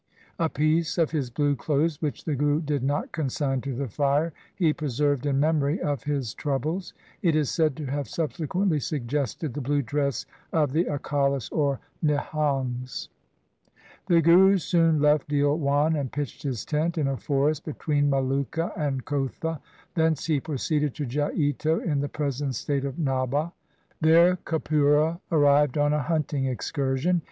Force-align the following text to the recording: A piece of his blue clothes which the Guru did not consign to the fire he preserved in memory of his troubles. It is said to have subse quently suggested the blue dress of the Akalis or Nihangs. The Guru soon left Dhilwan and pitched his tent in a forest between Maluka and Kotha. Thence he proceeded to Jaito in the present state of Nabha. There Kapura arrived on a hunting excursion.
A 0.39 0.49
piece 0.49 0.97
of 0.97 1.11
his 1.11 1.29
blue 1.29 1.55
clothes 1.55 2.01
which 2.01 2.25
the 2.25 2.33
Guru 2.35 2.59
did 2.59 2.81
not 2.81 3.11
consign 3.11 3.61
to 3.61 3.75
the 3.75 3.87
fire 3.87 4.33
he 4.55 4.73
preserved 4.73 5.27
in 5.27 5.39
memory 5.39 5.79
of 5.79 6.05
his 6.05 6.33
troubles. 6.33 6.95
It 7.21 7.35
is 7.35 7.51
said 7.51 7.75
to 7.75 7.85
have 7.85 8.07
subse 8.07 8.47
quently 8.47 8.81
suggested 8.81 9.53
the 9.53 9.61
blue 9.61 9.83
dress 9.83 10.25
of 10.51 10.71
the 10.71 10.85
Akalis 10.85 11.51
or 11.51 11.79
Nihangs. 12.03 13.09
The 14.07 14.23
Guru 14.23 14.57
soon 14.57 14.99
left 14.99 15.27
Dhilwan 15.29 15.95
and 15.99 16.11
pitched 16.11 16.41
his 16.41 16.65
tent 16.65 16.97
in 16.97 17.07
a 17.07 17.15
forest 17.15 17.63
between 17.63 18.09
Maluka 18.09 18.71
and 18.75 19.05
Kotha. 19.05 19.59
Thence 19.93 20.25
he 20.25 20.39
proceeded 20.39 20.95
to 20.95 21.05
Jaito 21.05 21.79
in 21.79 21.99
the 21.99 22.09
present 22.09 22.55
state 22.55 22.85
of 22.85 22.95
Nabha. 22.97 23.51
There 23.99 24.37
Kapura 24.37 25.19
arrived 25.31 25.77
on 25.77 25.93
a 25.93 26.01
hunting 26.01 26.45
excursion. 26.47 27.19